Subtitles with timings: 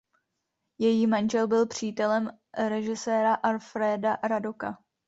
[0.79, 2.29] Její manžel byl přítelem
[2.67, 4.77] režiséra Alfréda Radoka.